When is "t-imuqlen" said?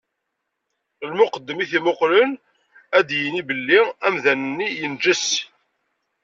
1.69-2.31